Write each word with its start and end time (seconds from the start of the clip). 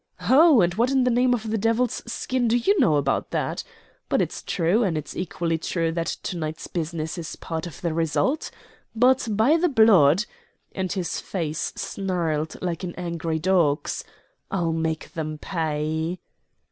"Ho, 0.21 0.61
and 0.61 0.73
what 0.73 0.89
in 0.89 1.03
the 1.03 1.11
name 1.11 1.31
of 1.31 1.51
the 1.51 1.59
devil's 1.59 2.01
skin 2.11 2.47
do 2.47 2.57
you 2.57 2.79
know 2.79 2.95
about 2.95 3.29
that? 3.29 3.63
But 4.09 4.19
it's 4.19 4.41
true, 4.41 4.81
and 4.81 4.97
it's 4.97 5.15
equally 5.15 5.59
true 5.59 5.91
that 5.91 6.07
to 6.23 6.37
night's 6.37 6.65
business 6.65 7.19
is 7.19 7.35
part 7.35 7.67
of 7.67 7.81
the 7.81 7.93
result. 7.93 8.49
But, 8.95 9.27
by 9.29 9.57
the 9.57 9.69
blood!" 9.69 10.25
and 10.71 10.91
his 10.91 11.19
face 11.21 11.71
snarled 11.75 12.55
like 12.63 12.83
an 12.83 12.95
angry 12.95 13.37
dog's 13.37 14.03
"I'll 14.49 14.73
make 14.73 15.13
them 15.13 15.37
pay." 15.37 16.17